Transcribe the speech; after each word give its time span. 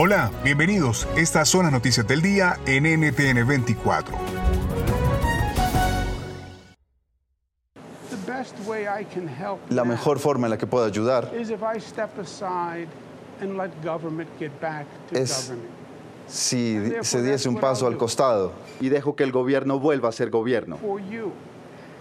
Hola, 0.00 0.30
bienvenidos. 0.44 1.08
Estas 1.16 1.48
son 1.48 1.64
las 1.64 1.72
noticias 1.72 2.06
del 2.06 2.22
día 2.22 2.60
en 2.66 2.84
NTN 2.84 3.44
24. 3.44 4.16
La 9.70 9.84
mejor 9.84 10.20
forma 10.20 10.46
en 10.46 10.50
la 10.50 10.56
que 10.56 10.68
puedo 10.68 10.84
ayudar 10.84 11.32
es 11.34 11.52
si 16.28 16.92
se 17.02 17.22
diese 17.22 17.48
un 17.48 17.56
paso 17.56 17.88
al 17.88 17.96
costado 17.96 18.52
y 18.80 18.90
dejo 18.90 19.16
que 19.16 19.24
el 19.24 19.32
gobierno 19.32 19.80
vuelva 19.80 20.10
a 20.10 20.12
ser 20.12 20.30
gobierno. 20.30 20.78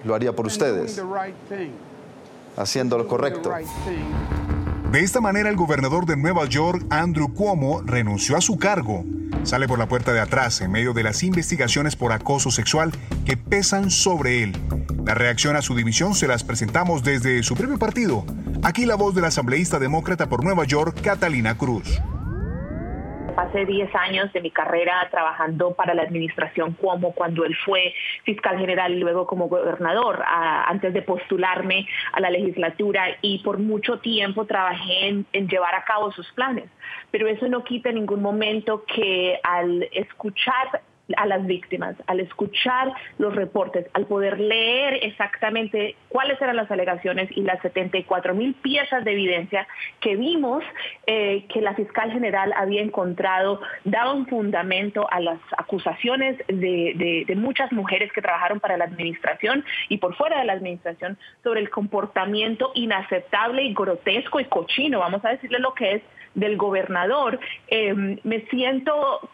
Lo 0.03 0.13
haría 0.13 0.35
por 0.35 0.45
ustedes, 0.45 1.01
haciendo 2.55 2.99
lo 2.99 3.07
correcto. 3.07 3.51
De 4.91 5.01
esta 5.01 5.19
manera, 5.19 5.49
el 5.49 5.57
gobernador 5.57 6.05
de 6.05 6.15
Nueva 6.15 6.45
York, 6.45 6.85
Andrew 6.89 7.33
Cuomo, 7.33 7.81
renunció 7.81 8.37
a 8.37 8.41
su 8.41 8.57
cargo. 8.57 9.03
Sale 9.43 9.67
por 9.67 9.77
la 9.77 9.89
puerta 9.89 10.13
de 10.13 10.21
atrás 10.21 10.61
en 10.61 10.71
medio 10.71 10.93
de 10.93 11.03
las 11.03 11.23
investigaciones 11.23 11.97
por 11.97 12.13
acoso 12.13 12.51
sexual 12.51 12.93
que 13.25 13.35
pesan 13.35 13.91
sobre 13.91 14.43
él. 14.43 14.57
La 15.05 15.13
reacción 15.13 15.57
a 15.57 15.61
su 15.61 15.75
dimisión 15.75 16.15
se 16.15 16.27
las 16.27 16.45
presentamos 16.45 17.03
desde 17.03 17.43
su 17.43 17.55
propio 17.55 17.77
partido. 17.77 18.25
Aquí 18.63 18.85
la 18.85 18.95
voz 18.95 19.13
del 19.13 19.25
asambleísta 19.25 19.77
demócrata 19.77 20.29
por 20.29 20.43
Nueva 20.43 20.63
York, 20.63 21.01
Catalina 21.01 21.57
Cruz 21.57 21.99
pasé 23.57 23.65
10 23.65 23.95
años 23.95 24.33
de 24.33 24.41
mi 24.41 24.51
carrera 24.51 25.07
trabajando 25.09 25.73
para 25.73 25.93
la 25.93 26.03
administración 26.03 26.73
como 26.73 27.13
cuando 27.13 27.43
él 27.43 27.55
fue 27.65 27.93
fiscal 28.23 28.57
general 28.59 28.93
y 28.93 28.99
luego 28.99 29.25
como 29.25 29.47
gobernador, 29.47 30.23
antes 30.25 30.93
de 30.93 31.01
postularme 31.01 31.87
a 32.11 32.19
la 32.19 32.29
legislatura 32.29 33.17
y 33.21 33.39
por 33.39 33.57
mucho 33.57 33.99
tiempo 33.99 34.45
trabajé 34.45 35.07
en, 35.07 35.25
en 35.33 35.47
llevar 35.47 35.75
a 35.75 35.83
cabo 35.83 36.11
sus 36.11 36.31
planes. 36.33 36.69
Pero 37.11 37.27
eso 37.27 37.47
no 37.47 37.63
quita 37.63 37.89
en 37.89 37.95
ningún 37.95 38.21
momento 38.21 38.83
que 38.85 39.39
al 39.43 39.87
escuchar 39.91 40.81
a 41.15 41.25
las 41.25 41.45
víctimas, 41.45 41.95
al 42.07 42.19
escuchar 42.19 42.91
los 43.17 43.35
reportes, 43.35 43.87
al 43.93 44.05
poder 44.05 44.39
leer 44.39 44.99
exactamente 45.03 45.95
cuáles 46.09 46.41
eran 46.41 46.55
las 46.55 46.69
alegaciones 46.69 47.29
y 47.35 47.41
las 47.41 47.61
74 47.61 48.33
mil 48.35 48.53
piezas 48.55 49.05
de 49.05 49.11
evidencia 49.11 49.67
que 50.01 50.15
vimos 50.15 50.63
eh, 51.05 51.45
que 51.53 51.61
la 51.61 51.75
fiscal 51.75 52.11
general 52.11 52.53
había 52.55 52.81
encontrado, 52.81 53.61
daban 53.85 54.25
fundamento 54.27 55.07
a 55.09 55.19
las 55.19 55.39
acusaciones 55.57 56.37
de, 56.47 57.23
de 57.25 57.35
muchas 57.35 57.71
mujeres 57.71 58.11
que 58.11 58.21
trabajaron 58.21 58.59
para 58.59 58.77
la 58.77 58.85
administración 58.85 59.63
y 59.89 59.97
por 59.97 60.15
fuera 60.15 60.39
de 60.39 60.45
la 60.45 60.53
administración 60.53 61.17
sobre 61.43 61.61
el 61.61 61.69
comportamiento 61.69 62.71
inaceptable 62.75 63.63
y 63.63 63.73
grotesco 63.73 64.39
y 64.39 64.45
cochino, 64.45 64.99
vamos 64.99 65.23
a 65.23 65.29
decirle 65.29 65.59
lo 65.59 65.73
que 65.73 65.93
es 65.93 66.01
del 66.35 66.57
gobernador. 66.57 67.39
Eh, 67.67 67.93
me 68.23 68.41
siento 68.49 69.29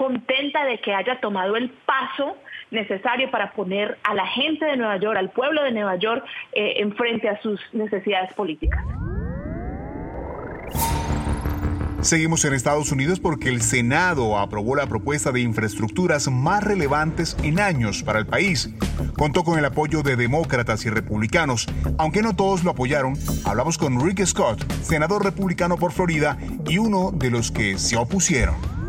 contenta 0.00 0.64
de 0.64 0.78
que 0.78 0.94
haya 0.94 1.20
tomado 1.20 1.56
el 1.56 1.68
paso 1.84 2.34
necesario 2.70 3.30
para 3.30 3.52
poner 3.52 3.98
a 4.02 4.14
la 4.14 4.26
gente 4.28 4.64
de 4.64 4.78
Nueva 4.78 4.96
York, 4.96 5.18
al 5.18 5.28
pueblo 5.28 5.62
de 5.62 5.72
Nueva 5.72 5.96
York, 5.96 6.24
eh, 6.54 6.72
en 6.76 6.96
frente 6.96 7.28
a 7.28 7.38
sus 7.42 7.60
necesidades 7.74 8.32
políticas. 8.32 8.82
Seguimos 12.00 12.46
en 12.46 12.54
Estados 12.54 12.90
Unidos 12.92 13.20
porque 13.20 13.50
el 13.50 13.60
Senado 13.60 14.38
aprobó 14.38 14.74
la 14.74 14.86
propuesta 14.86 15.32
de 15.32 15.42
infraestructuras 15.42 16.30
más 16.30 16.64
relevantes 16.64 17.36
en 17.42 17.60
años 17.60 18.02
para 18.02 18.20
el 18.20 18.26
país. 18.26 18.70
Contó 19.18 19.44
con 19.44 19.58
el 19.58 19.66
apoyo 19.66 20.02
de 20.02 20.16
demócratas 20.16 20.86
y 20.86 20.88
republicanos. 20.88 21.66
Aunque 21.98 22.22
no 22.22 22.34
todos 22.34 22.64
lo 22.64 22.70
apoyaron, 22.70 23.18
hablamos 23.44 23.76
con 23.76 24.02
Rick 24.02 24.24
Scott, 24.24 24.64
senador 24.82 25.22
republicano 25.22 25.76
por 25.76 25.92
Florida 25.92 26.38
y 26.66 26.78
uno 26.78 27.10
de 27.12 27.30
los 27.30 27.50
que 27.50 27.76
se 27.76 27.98
opusieron. 27.98 28.79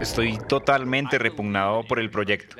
Estoy 0.00 0.38
totalmente 0.48 1.18
repugnado 1.18 1.82
por 1.84 2.00
el 2.00 2.10
proyecto, 2.10 2.56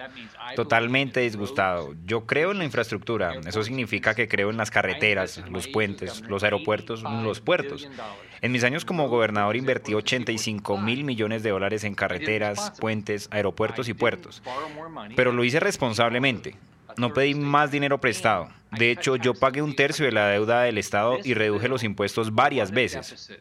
totalmente 0.56 1.20
disgustado. 1.20 1.94
Yo 2.04 2.26
creo 2.26 2.52
en 2.52 2.58
la 2.58 2.64
infraestructura, 2.64 3.34
eso 3.46 3.62
significa 3.62 4.14
que 4.14 4.28
creo 4.28 4.50
en 4.50 4.56
las 4.56 4.70
carreteras, 4.70 5.42
los 5.50 5.66
puentes, 5.66 6.22
los 6.28 6.42
aeropuertos, 6.42 7.02
los 7.02 7.40
puertos. 7.40 7.88
En 8.42 8.52
mis 8.52 8.64
años 8.64 8.84
como 8.84 9.08
gobernador 9.08 9.56
invertí 9.56 9.94
85 9.94 10.78
mil 10.78 11.04
millones 11.04 11.42
de 11.42 11.50
dólares 11.50 11.84
en 11.84 11.94
carreteras, 11.94 12.72
puentes, 12.78 13.28
aeropuertos 13.30 13.88
y 13.88 13.94
puertos, 13.94 14.42
pero 15.16 15.32
lo 15.32 15.44
hice 15.44 15.60
responsablemente. 15.60 16.56
No 16.96 17.14
pedí 17.14 17.34
más 17.34 17.70
dinero 17.70 17.98
prestado. 18.00 18.48
De 18.72 18.90
hecho, 18.90 19.16
yo 19.16 19.34
pagué 19.34 19.62
un 19.62 19.74
tercio 19.74 20.04
de 20.04 20.12
la 20.12 20.28
deuda 20.28 20.62
del 20.62 20.76
Estado 20.76 21.18
y 21.24 21.34
reduje 21.34 21.68
los 21.68 21.84
impuestos 21.84 22.34
varias 22.34 22.70
veces. 22.70 23.32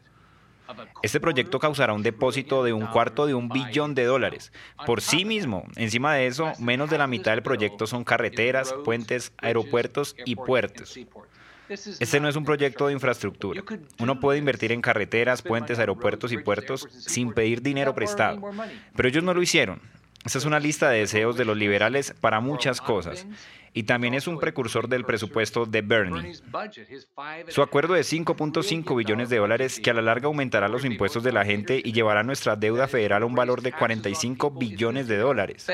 Este 1.02 1.19
proyecto 1.19 1.59
causará 1.59 1.94
un 1.94 2.03
depósito 2.03 2.63
de 2.63 2.74
un 2.74 2.88
cuarto 2.88 3.25
de 3.25 3.34
un 3.34 3.50
billón 3.50 3.96
de 3.96 4.06
dólares. 4.06 4.52
Por 4.85 5.02
sí 5.02 5.25
mismo, 5.25 5.66
encima 5.75 6.13
de 6.13 6.28
eso, 6.28 6.52
menos 6.59 6.90
de 6.90 6.97
la 6.97 7.07
mitad 7.07 7.31
del 7.31 7.44
proyecto 7.44 7.88
son 7.88 8.03
carreteras, 8.03 8.74
puentes, 8.85 9.34
aeropuertos 9.38 10.16
y 10.25 10.35
puertos. 10.35 11.00
Este 11.69 12.19
no 12.19 12.28
es 12.28 12.35
un 12.35 12.46
proyecto 12.46 12.88
de 12.88 12.94
infraestructura. 12.94 13.63
Uno 14.00 14.19
puede 14.19 14.40
invertir 14.40 14.72
en 14.72 14.81
carreteras, 14.81 15.41
puentes, 15.41 15.78
aeropuertos 15.78 16.31
y 16.31 16.38
puertos 16.38 16.88
sin 16.90 17.31
pedir 17.34 17.62
dinero 17.62 17.94
prestado. 17.94 18.41
Pero 18.96 19.09
ellos 19.09 19.24
no 19.24 19.34
lo 19.34 19.41
hicieron. 19.41 19.80
Esta 20.25 20.40
es 20.40 20.46
una 20.46 20.59
lista 20.59 20.90
de 20.90 21.00
deseos 21.00 21.38
de 21.38 21.46
los 21.46 21.56
liberales 21.56 22.13
para 22.19 22.40
muchas 22.41 22.81
cosas 22.81 23.25
y 23.74 23.84
también 23.84 24.13
es 24.13 24.28
un 24.28 24.40
precursor 24.40 24.88
del 24.88 25.06
presupuesto 25.06 25.66
de 25.66 25.81
Bernie. 25.81 26.34
Su 27.47 27.62
acuerdo 27.62 27.94
de 27.94 28.02
5.5 28.02 28.96
billones 28.96 29.30
de 29.30 29.38
dólares 29.38 29.80
que 29.80 29.90
a 29.90 29.94
la 29.94 30.02
larga 30.02 30.28
aumentará 30.28 30.68
los 30.68 30.85
impuestos 30.85 31.24
de 31.24 31.31
la 31.31 31.46
gente 31.46 31.81
y 31.84 31.91
llevará 31.91 32.24
nuestra 32.24 32.56
deuda 32.56 32.88
federal 32.88 33.24
a 33.24 33.25
un 33.25 33.35
valor 33.35 33.62
de 33.62 33.72
45 33.72 34.52
billones 34.52 35.07
de 35.07 35.18
dólares. 35.18 35.68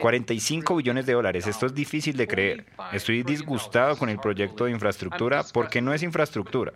45 0.00 0.76
billones 0.76 1.06
de 1.06 1.12
dólares. 1.12 1.46
Esto 1.46 1.66
es 1.66 1.74
difícil 1.74 2.16
de 2.16 2.26
creer. 2.26 2.66
Estoy 2.92 3.22
disgustado 3.22 3.96
con 3.98 4.08
el 4.08 4.18
proyecto 4.18 4.64
de 4.64 4.70
infraestructura 4.70 5.44
porque 5.52 5.82
no 5.82 5.92
es 5.92 6.02
infraestructura. 6.02 6.72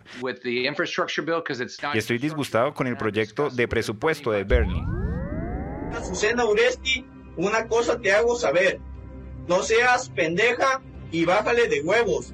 Y 1.93 1.97
estoy 1.97 2.17
disgustado 2.17 2.73
con 2.73 2.87
el 2.87 2.97
proyecto 2.97 3.49
de 3.49 3.67
presupuesto 3.67 4.31
de 4.31 4.43
Bernie 4.43 4.83
una 7.37 7.67
cosa 7.67 7.99
te 7.99 8.11
hago 8.11 8.37
saber, 8.37 8.79
no 9.47 9.63
seas 9.63 10.09
pendeja 10.09 10.81
y 11.11 11.25
bájale 11.25 11.67
de 11.67 11.81
huevos, 11.81 12.33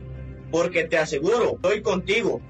porque 0.52 0.84
te 0.84 0.98
aseguro, 0.98 1.56
estoy 1.56 1.82
contigo 1.82 2.42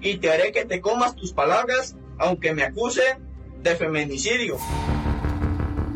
y 0.00 0.18
te 0.18 0.30
haré 0.30 0.52
que 0.52 0.64
te 0.64 0.80
comas 0.80 1.16
tus 1.16 1.32
palabras, 1.32 1.96
aunque 2.18 2.54
me 2.54 2.62
acuse 2.62 3.02
de 3.62 3.74
feminicidio. 3.76 4.58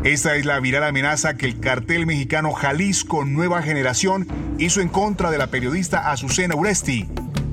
Esta 0.04 0.37
es 0.37 0.47
la 0.47 0.60
viral 0.60 0.84
amenaza 0.84 1.34
que 1.34 1.47
el 1.47 1.60
cartel 1.60 2.06
mexicano 2.06 2.53
Jalisco 2.53 3.25
Nueva 3.25 3.62
Generación 3.62 4.26
hizo 4.58 4.81
en 4.81 4.88
contra 4.88 5.31
de 5.31 5.38
la 5.38 5.48
periodista 5.48 6.10
Azucena 6.10 6.54
Uresti. 6.54 7.08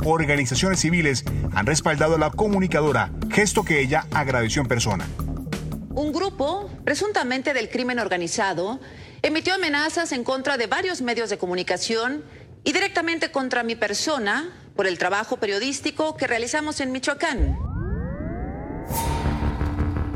Organizaciones 0.06 0.80
civiles 0.80 1.26
han 1.54 1.66
respaldado 1.66 2.16
a 2.16 2.20
la 2.20 2.30
comunicadora, 2.30 3.12
gesto 3.32 3.66
que 3.66 3.82
ella 3.82 4.06
agradeció 4.12 4.62
en 4.62 4.68
persona. 4.68 5.08
Un 5.96 6.12
grupo, 6.12 6.70
presuntamente 6.84 7.54
del 7.54 7.70
crimen 7.70 8.00
organizado, 8.00 8.82
emitió 9.22 9.54
amenazas 9.56 10.12
en 10.12 10.26
contra 10.26 10.58
de 10.58 10.68
varios 10.68 11.02
medios 11.02 11.30
de 11.30 11.38
comunicación 11.38 12.22
y 12.66 12.74
directamente 12.74 13.32
contra 13.32 13.64
mi 13.64 13.78
persona 13.78 14.50
por 14.76 14.88
el 14.88 14.98
trabajo 14.98 15.38
periodístico 15.38 16.18
que 16.18 16.28
realizamos 16.28 16.82
en 16.82 16.92
Michoacán. 16.92 17.58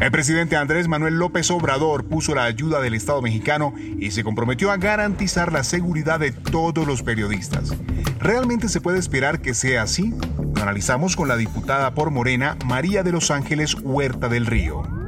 El 0.01 0.11
presidente 0.11 0.57
Andrés 0.57 0.89
Manuel 0.89 1.15
López 1.15 1.49
Obrador 1.49 2.09
puso 2.09 2.35
la 2.35 2.43
ayuda 2.43 2.81
del 2.81 2.93
Estado 2.93 3.21
mexicano 3.21 3.73
y 3.77 4.11
se 4.11 4.25
comprometió 4.25 4.71
a 4.71 4.77
garantizar 4.77 5.53
la 5.53 5.63
seguridad 5.63 6.19
de 6.19 6.33
todos 6.33 6.85
los 6.85 7.03
periodistas. 7.03 7.73
¿Realmente 8.19 8.67
se 8.67 8.81
puede 8.81 8.99
esperar 8.99 9.41
que 9.41 9.53
sea 9.53 9.83
así? 9.83 10.13
Lo 10.55 10.61
analizamos 10.61 11.15
con 11.15 11.29
la 11.29 11.37
diputada 11.37 11.93
por 11.93 12.11
Morena, 12.11 12.57
María 12.65 13.01
de 13.01 13.13
los 13.13 13.31
Ángeles 13.31 13.75
Huerta 13.75 14.27
del 14.27 14.45
Río 14.45 14.98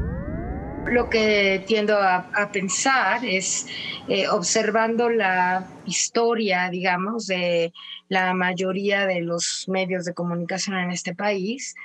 lo 0.92 1.10
que 1.10 1.64
tiendo 1.66 1.98
a, 1.98 2.50
pensar 2.52 3.26
es, 3.26 3.66
eh, 4.08 4.28
observando 4.28 5.10
la 5.10 5.68
historia, 5.86 6.70
digamos, 6.70 7.28
de 7.28 7.72
la 8.10 8.34
mayoría 8.34 9.06
de 9.06 9.22
los 9.22 9.66
medios 9.70 10.04
de 10.04 10.14
comunicación 10.14 10.78
en 10.78 10.92
este 10.92 11.16
país, 11.16 11.76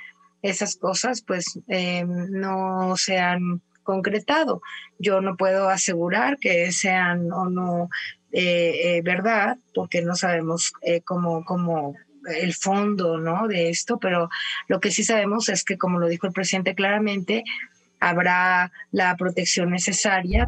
esas 0.41 0.75
cosas 0.75 1.21
pues 1.21 1.59
eh, 1.67 2.05
no 2.05 2.95
se 2.97 3.17
han 3.17 3.61
concretado. 3.83 4.61
Yo 4.99 5.21
no 5.21 5.37
puedo 5.37 5.69
asegurar 5.69 6.37
que 6.37 6.71
sean 6.73 7.31
o 7.31 7.49
no 7.49 7.89
eh, 8.33 8.97
eh, 8.97 9.01
verdad, 9.03 9.57
porque 9.73 10.01
no 10.01 10.15
sabemos 10.15 10.73
cómo, 11.05 11.45
cómo 11.45 11.95
el 12.27 12.53
fondo 12.53 13.17
¿no? 13.17 13.47
de 13.47 13.69
esto, 13.69 13.99
pero 13.99 14.29
lo 14.67 14.81
que 14.81 14.91
sí 14.91 15.05
sabemos 15.05 15.47
es 15.47 15.63
que, 15.63 15.77
como 15.77 15.97
lo 15.97 16.07
dijo 16.07 16.27
el 16.27 16.33
presidente 16.33 16.75
claramente, 16.75 17.45
habrá 17.99 18.71
la 18.91 19.15
protección 19.17 19.71
necesaria. 19.71 20.47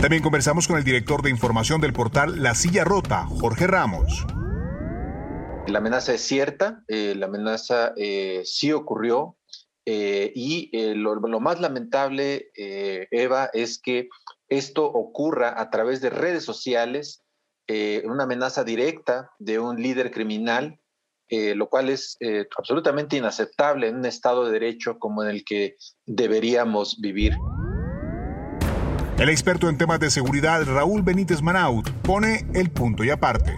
También 0.00 0.22
conversamos 0.22 0.68
con 0.68 0.78
el 0.78 0.84
director 0.84 1.22
de 1.22 1.30
información 1.30 1.80
del 1.80 1.92
portal 1.92 2.40
La 2.42 2.54
Silla 2.54 2.84
Rota, 2.84 3.26
Jorge 3.26 3.66
Ramos. 3.66 4.24
La 5.66 5.78
amenaza 5.78 6.14
es 6.14 6.22
cierta, 6.22 6.82
eh, 6.88 7.14
la 7.16 7.26
amenaza 7.26 7.92
eh, 7.96 8.42
sí 8.44 8.72
ocurrió 8.72 9.36
eh, 9.84 10.32
y 10.34 10.70
lo, 10.94 11.16
lo, 11.16 11.40
más 11.40 11.60
lamentable, 11.60 12.50
Eva, 12.54 13.50
es 13.52 13.80
que 13.80 14.08
esto 14.48 14.84
ocurra 14.84 15.60
a 15.60 15.68
través 15.70 16.00
de 16.00 16.10
redes 16.10 16.44
sociales, 16.44 17.24
una 18.04 18.24
amenaza 18.24 18.64
directa 18.64 19.30
de 19.38 19.58
un 19.58 19.82
líder 19.82 20.10
criminal, 20.10 20.78
lo 21.30 21.68
cual 21.68 21.88
es 21.88 22.16
absolutamente 22.56 23.16
inaceptable 23.16 23.88
en 23.88 23.96
un 23.96 24.06
Estado 24.06 24.46
de 24.46 24.52
Derecho 24.52 24.98
como 24.98 25.22
en 25.22 25.30
el 25.30 25.44
que 25.44 25.76
deberíamos 26.06 27.00
vivir. 27.00 27.34
El 29.18 29.30
experto 29.30 29.68
en 29.68 29.76
temas 29.76 29.98
de 29.98 30.10
seguridad, 30.10 30.64
Raúl 30.64 31.02
Benítez 31.02 31.42
Manaut, 31.42 31.90
pone 32.02 32.46
el 32.54 32.70
punto 32.70 33.02
y 33.02 33.10
aparte. 33.10 33.52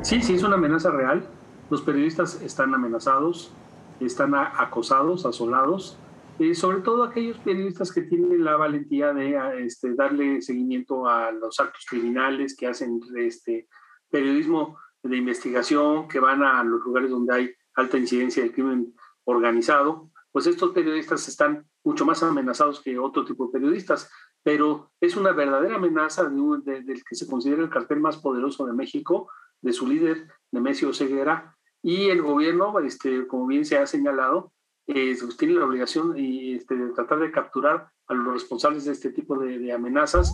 Sí, 0.00 0.22
sí, 0.22 0.34
es 0.36 0.42
una 0.42 0.54
amenaza 0.54 0.90
real. 0.90 1.28
Los 1.68 1.82
periodistas 1.82 2.40
están 2.40 2.72
amenazados, 2.72 3.52
están 4.00 4.34
acosados, 4.34 5.26
asolados, 5.26 5.98
eh, 6.38 6.54
sobre 6.54 6.78
todo 6.78 7.04
aquellos 7.04 7.36
periodistas 7.36 7.92
que 7.92 8.00
tienen 8.00 8.42
la 8.42 8.56
valentía 8.56 9.12
de 9.12 9.36
este, 9.58 9.94
darle 9.94 10.40
seguimiento 10.40 11.06
a 11.06 11.32
los 11.32 11.60
actos 11.60 11.84
criminales, 11.86 12.56
que 12.56 12.66
hacen 12.66 12.98
este, 13.18 13.68
periodismo 14.10 14.78
de 15.02 15.16
investigación, 15.16 16.08
que 16.08 16.20
van 16.20 16.42
a 16.42 16.62
los 16.64 16.80
lugares 16.82 17.10
donde 17.10 17.34
hay 17.34 17.54
alta 17.74 17.98
incidencia 17.98 18.42
de 18.42 18.52
crimen 18.52 18.94
organizado, 19.24 20.10
pues 20.32 20.46
estos 20.46 20.70
periodistas 20.72 21.26
están 21.28 21.66
mucho 21.82 22.04
más 22.04 22.22
amenazados 22.22 22.80
que 22.80 22.98
otro 22.98 23.24
tipo 23.24 23.46
de 23.46 23.52
periodistas 23.52 24.10
pero 24.42 24.90
es 25.00 25.16
una 25.16 25.32
verdadera 25.32 25.76
amenaza 25.76 26.24
del 26.24 27.04
que 27.04 27.14
se 27.14 27.26
considera 27.26 27.62
el 27.62 27.70
cartel 27.70 28.00
más 28.00 28.16
poderoso 28.18 28.66
de 28.66 28.72
México, 28.72 29.28
de 29.60 29.72
su 29.72 29.86
líder, 29.86 30.28
Nemesio 30.50 30.92
Ceguera, 30.94 31.56
y 31.82 32.08
el 32.08 32.22
gobierno, 32.22 32.78
este, 32.80 33.26
como 33.26 33.46
bien 33.46 33.64
se 33.64 33.78
ha 33.78 33.86
señalado, 33.86 34.52
eh, 34.86 35.16
pues, 35.20 35.36
tiene 35.36 35.54
la 35.54 35.66
obligación 35.66 36.14
este, 36.16 36.76
de 36.76 36.92
tratar 36.92 37.20
de 37.20 37.30
capturar 37.30 37.90
a 38.06 38.14
los 38.14 38.32
responsables 38.32 38.84
de 38.84 38.92
este 38.92 39.10
tipo 39.10 39.38
de 39.38 39.72
amenazas. 39.72 40.32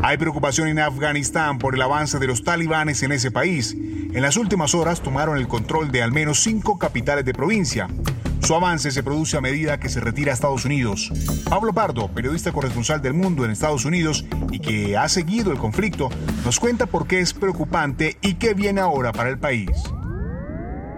Hay 0.00 0.16
preocupación 0.16 0.68
en 0.68 0.78
Afganistán 0.78 1.58
por 1.58 1.74
el 1.74 1.82
avance 1.82 2.20
de 2.20 2.28
los 2.28 2.44
talibanes 2.44 3.02
en 3.02 3.10
ese 3.10 3.32
país. 3.32 3.74
En 3.74 4.22
las 4.22 4.36
últimas 4.36 4.74
horas 4.74 5.02
tomaron 5.02 5.36
el 5.36 5.48
control 5.48 5.90
de 5.90 6.02
al 6.02 6.12
menos 6.12 6.40
cinco 6.40 6.78
capitales 6.78 7.24
de 7.24 7.34
provincia. 7.34 7.88
Su 8.40 8.54
avance 8.54 8.92
se 8.92 9.02
produce 9.02 9.36
a 9.36 9.40
medida 9.40 9.80
que 9.80 9.88
se 9.88 9.98
retira 9.98 10.30
a 10.30 10.34
Estados 10.34 10.64
Unidos. 10.64 11.12
Pablo 11.50 11.72
Pardo, 11.72 12.06
periodista 12.08 12.52
corresponsal 12.52 13.02
del 13.02 13.12
mundo 13.12 13.44
en 13.44 13.50
Estados 13.50 13.84
Unidos 13.84 14.24
y 14.52 14.60
que 14.60 14.96
ha 14.96 15.08
seguido 15.08 15.50
el 15.50 15.58
conflicto, 15.58 16.10
nos 16.44 16.60
cuenta 16.60 16.86
por 16.86 17.08
qué 17.08 17.18
es 17.18 17.34
preocupante 17.34 18.16
y 18.22 18.34
qué 18.34 18.54
viene 18.54 18.80
ahora 18.80 19.12
para 19.12 19.30
el 19.30 19.38
país. 19.38 19.70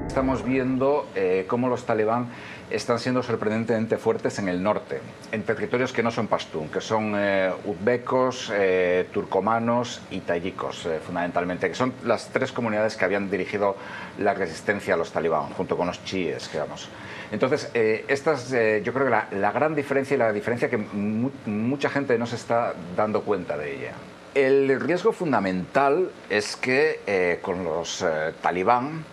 Estamos 0.07 0.45
viendo 0.45 1.09
eh, 1.15 1.47
cómo 1.49 1.69
los 1.69 1.87
talibán 1.87 2.29
están 2.71 2.99
siendo 2.99 3.23
sorprendentemente 3.23 3.97
fuertes 3.97 4.39
en 4.39 4.49
el 4.49 4.63
norte, 4.63 5.01
en 5.33 5.43
territorios 5.43 5.93
que 5.93 6.03
no 6.03 6.11
son 6.11 6.29
pastún, 6.29 6.69
que 6.69 6.81
son 6.81 7.15
eh, 7.17 7.53
uzbecos, 7.65 8.51
eh, 8.55 9.07
turcomanos 9.13 10.01
y 10.11 10.21
tayikos, 10.21 10.89
fundamentalmente, 11.05 11.69
que 11.69 11.75
son 11.75 11.93
las 12.05 12.29
tres 12.29 12.53
comunidades 12.53 12.97
que 12.97 13.05
habían 13.05 13.31
dirigido 13.31 13.77
la 14.19 14.35
resistencia 14.35 14.95
a 14.95 14.97
los 14.97 15.13
talibán, 15.13 15.51
junto 15.51 15.77
con 15.77 15.87
los 15.87 16.05
chiíes, 16.05 16.51
digamos. 16.53 16.89
Entonces, 17.33 17.71
eh, 17.75 18.05
esta 18.09 18.33
es 18.33 18.53
eh, 18.53 18.83
yo 18.85 18.93
creo 18.93 19.07
que 19.07 19.37
la, 19.37 19.53
gran 19.53 19.75
diferencia 19.75 20.15
y 20.15 20.19
la 20.19 20.33
diferencia 20.33 20.69
que 20.69 20.77
mucha 20.77 21.89
gente 21.89 22.19
no 22.19 22.27
se 22.27 22.37
está 22.37 22.75
dando 22.97 23.23
cuenta 23.23 23.57
de 23.57 23.77
ella. 23.77 23.93
El 24.35 24.81
riesgo 24.81 25.13
fundamental 25.13 26.11
es 26.29 26.57
que 26.57 27.01
eh, 27.07 27.39
con 27.43 27.65
los 27.65 28.05
talibán 28.43 29.05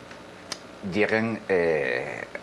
lleguen 0.91 1.39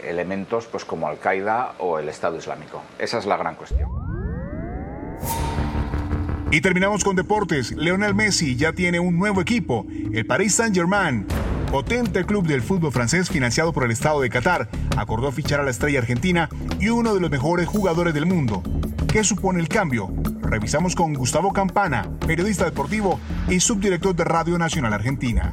elementos 0.09 0.67
pues, 0.67 0.85
como 0.85 1.09
Al-Qaeda 1.09 1.75
o 1.79 1.99
el 1.99 2.09
Estado 2.09 2.37
Islámico. 2.37 2.83
Esa 2.99 3.19
es 3.19 3.27
la 3.27 3.37
gran 3.37 3.55
cuestión. 3.55 3.89
Y 6.51 6.61
terminamos 6.61 7.03
con 7.03 7.17
deportes. 7.17 7.73
Leonel 7.73 8.15
Messi 8.15 8.57
ya 8.57 8.73
tiene 8.73 9.01
un 9.01 9.19
nuevo 9.19 9.41
equipo, 9.41 9.87
el 10.13 10.25
Paris 10.25 10.55
Saint-Germain 10.55 11.27
potente 11.75 12.25
club 12.25 12.47
del 12.47 12.63
fútbol 12.63 12.93
francés 12.93 13.29
financiado 13.29 13.73
por 13.73 13.83
el 13.83 13.91
Estado 13.91 14.21
de 14.21 14.31
Qatar, 14.31 14.69
acordó 14.97 15.33
fichar 15.33 15.59
a 15.59 15.65
la 15.65 15.73
estrella 15.73 15.99
argentina 15.99 16.49
y 16.79 16.89
uno 16.89 17.13
de 17.13 17.21
los 17.21 17.33
mejores 17.33 17.67
jugadores 17.67 18.15
del 18.15 18.27
mundo. 18.27 18.63
¿Qué 19.13 19.25
supone 19.25 19.59
el 19.59 19.67
cambio? 19.67 20.09
Revisamos 20.41 20.95
con 20.95 21.15
Gustavo 21.15 21.53
Campana, 21.53 22.09
periodista 22.29 22.65
deportivo 22.65 23.19
y 23.49 23.59
subdirector 23.59 24.15
de 24.15 24.23
Radio 24.23 24.57
Nacional 24.57 24.93
Argentina. 24.93 25.53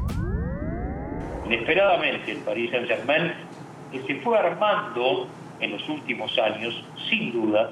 Inesperadamente 1.47 2.33
el 2.33 2.37
Paris 2.37 2.69
Saint-Germain, 2.69 3.33
que 3.91 4.01
se 4.03 4.15
fue 4.21 4.37
armando 4.37 5.27
en 5.59 5.71
los 5.71 5.87
últimos 5.89 6.37
años, 6.39 6.83
sin 7.09 7.31
duda, 7.31 7.71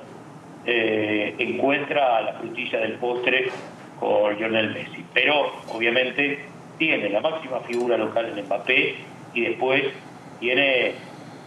eh, 0.66 1.36
encuentra 1.40 2.22
la 2.22 2.34
frutilla 2.34 2.80
del 2.80 2.94
postre 2.94 3.50
con 4.00 4.36
Lionel 4.38 4.74
Messi. 4.74 5.04
Pero 5.14 5.52
obviamente 5.70 6.46
tiene 6.78 7.10
la 7.10 7.22
máxima 7.22 7.60
figura 7.62 7.98
local 7.98 8.34
en 8.38 8.46
Mbappé 8.46 8.96
y 9.34 9.42
después 9.42 9.84
tiene 10.40 10.94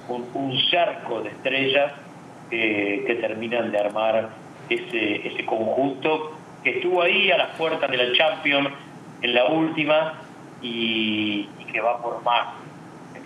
un, 0.08 0.58
cerco 0.70 1.22
de 1.22 1.30
estrellas 1.30 1.92
que, 2.50 3.18
terminan 3.20 3.70
de 3.70 3.78
armar 3.78 4.30
ese, 4.68 5.26
ese 5.26 5.46
conjunto 5.46 6.32
que 6.62 6.70
estuvo 6.70 7.02
ahí 7.02 7.30
a 7.30 7.38
las 7.38 7.56
puertas 7.56 7.90
de 7.90 7.96
la 7.96 8.16
Champions 8.16 8.68
en 9.22 9.34
la 9.34 9.46
última 9.46 10.14
y, 10.60 11.44
que 11.72 11.80
va 11.80 12.02
por 12.02 12.22
más 12.22 12.48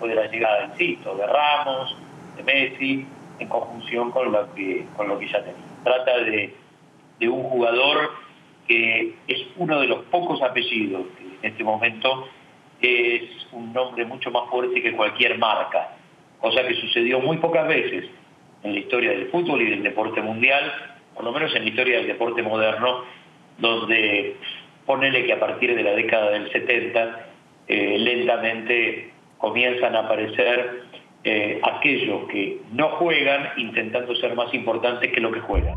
la 0.01 0.27
llegada, 0.27 0.67
insisto, 0.67 1.17
de 1.17 1.27
Ramos, 1.27 1.97
de 2.37 2.43
Messi, 2.43 3.07
en 3.39 3.49
conjunción 3.49 4.11
con 4.11 4.33
lo 4.33 4.55
que, 4.55 4.87
con 4.97 5.09
lo 5.09 5.19
que 5.19 5.29
ya 5.29 5.43
tenía. 5.43 5.61
Trata 5.85 6.19
de, 6.19 6.55
de 7.19 7.29
un 7.29 7.43
jugador 7.45 8.11
que 8.67 9.15
es 9.29 9.47
uno 9.57 9.81
de 9.81 9.87
los 9.87 10.05
pocos 10.07 10.43
apellidos 10.43 11.07
que 11.17 11.25
en 11.25 11.53
este 11.53 11.65
momento 11.65 12.29
es 12.81 13.47
un 13.53 13.73
nombre 13.73 14.05
mucho 14.05 14.31
más 14.31 14.49
fuerte 14.51 14.83
que 14.83 14.93
cualquier 14.93 15.39
marca, 15.39 15.97
cosa 16.41 16.67
que 16.67 16.75
sucedió 16.75 17.21
muy 17.21 17.39
pocas 17.39 17.67
veces 17.67 18.07
en 18.63 18.73
la 18.73 18.81
historia 18.81 19.11
del 19.11 19.29
fútbol 19.29 19.63
y 19.63 19.71
del 19.71 19.83
deporte 19.83 20.21
mundial, 20.21 20.73
por 21.15 21.25
lo 21.25 21.33
menos 21.33 21.55
en 21.55 21.63
la 21.63 21.69
historia 21.69 21.99
del 21.99 22.07
deporte 22.09 22.43
moderno, 22.43 23.05
donde 23.59 24.37
ponele 24.85 25.25
que 25.25 25.33
a 25.33 25.41
partir 25.41 25.75
de 25.75 25.83
la 25.83 25.93
década 25.93 26.31
del 26.31 26.51
70 26.51 27.27
eh, 27.69 27.99
lentamente 27.99 29.13
comienzan 29.39 29.95
a 29.97 30.01
aparecer 30.01 30.83
eh, 31.25 31.61
aquellos 31.63 32.29
que 32.29 32.63
no 32.73 32.91
juegan 32.91 33.49
intentando 33.57 34.15
ser 34.17 34.35
más 34.35 34.53
importantes 34.55 35.13
que 35.13 35.21
lo 35.21 35.33
que 35.33 35.41
juegan. 35.41 35.77